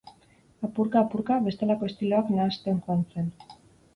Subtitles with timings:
[0.67, 3.29] Apurka-apurka, bestelako estiloak nahasten joan zen.